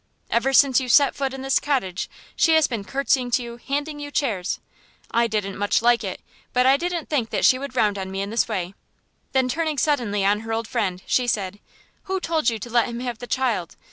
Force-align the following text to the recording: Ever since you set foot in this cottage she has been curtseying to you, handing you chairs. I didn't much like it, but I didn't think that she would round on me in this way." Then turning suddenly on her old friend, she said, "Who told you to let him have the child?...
Ever 0.31 0.51
since 0.51 0.79
you 0.79 0.89
set 0.89 1.13
foot 1.13 1.31
in 1.31 1.43
this 1.43 1.59
cottage 1.59 2.09
she 2.35 2.55
has 2.55 2.65
been 2.65 2.83
curtseying 2.83 3.29
to 3.33 3.43
you, 3.43 3.57
handing 3.57 3.99
you 3.99 4.09
chairs. 4.09 4.59
I 5.11 5.27
didn't 5.27 5.59
much 5.59 5.83
like 5.83 6.03
it, 6.03 6.21
but 6.53 6.65
I 6.65 6.75
didn't 6.75 7.07
think 7.07 7.29
that 7.29 7.45
she 7.45 7.59
would 7.59 7.75
round 7.75 7.99
on 7.99 8.09
me 8.09 8.21
in 8.23 8.31
this 8.31 8.47
way." 8.47 8.73
Then 9.33 9.47
turning 9.47 9.77
suddenly 9.77 10.25
on 10.25 10.39
her 10.39 10.53
old 10.53 10.67
friend, 10.67 11.03
she 11.05 11.27
said, 11.27 11.59
"Who 12.05 12.19
told 12.19 12.49
you 12.49 12.57
to 12.57 12.69
let 12.71 12.87
him 12.89 12.99
have 13.01 13.19
the 13.19 13.27
child?... 13.27 13.75